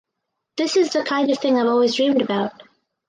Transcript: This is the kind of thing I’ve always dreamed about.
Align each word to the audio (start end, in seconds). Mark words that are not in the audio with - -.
This 0.57 0.77
is 0.77 0.93
the 0.93 1.03
kind 1.03 1.29
of 1.29 1.37
thing 1.37 1.57
I’ve 1.59 1.67
always 1.67 1.93
dreamed 1.93 2.23
about. 2.23 2.63